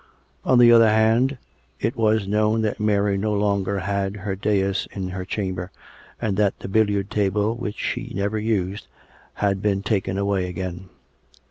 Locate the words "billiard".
6.67-7.11